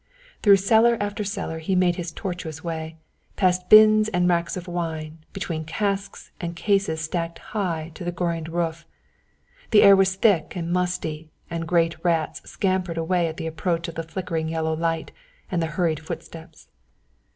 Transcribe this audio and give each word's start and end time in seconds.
Through 0.41 0.55
cellar 0.57 0.97
after 0.99 1.23
cellar 1.23 1.59
he 1.59 1.75
made 1.75 1.95
his 1.97 2.11
tortuous 2.11 2.63
way, 2.63 2.95
past 3.35 3.69
bins 3.69 4.09
and 4.09 4.27
racks 4.27 4.57
of 4.57 4.67
wine, 4.67 5.19
between 5.31 5.63
casks 5.63 6.31
and 6.41 6.55
cases 6.55 7.01
stacked 7.01 7.37
high 7.53 7.91
to 7.93 8.03
the 8.03 8.11
groined 8.11 8.49
roof. 8.49 8.83
The 9.69 9.83
air 9.83 9.95
was 9.95 10.15
thick 10.15 10.55
and 10.55 10.73
musty 10.73 11.29
and 11.51 11.67
great 11.67 12.03
rats 12.03 12.41
scampered 12.49 12.97
away 12.97 13.27
at 13.27 13.37
the 13.37 13.45
approach 13.45 13.87
of 13.87 13.93
the 13.93 14.01
flickering 14.01 14.49
yellow 14.49 14.73
light 14.75 15.11
and 15.51 15.61
the 15.61 15.67
hurried 15.67 15.99
footsteps. 15.99 16.67